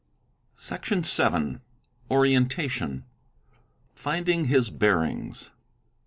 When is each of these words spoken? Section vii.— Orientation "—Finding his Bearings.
Section 0.55 1.03
vii.— 1.03 1.59
Orientation 2.09 3.03
"—Finding 3.93 4.45
his 4.45 4.71
Bearings. 4.71 5.51